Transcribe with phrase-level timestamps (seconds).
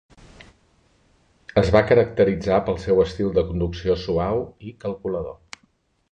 [1.61, 5.61] Es va caracteritzar pel seu estil de conducció suau i calculador.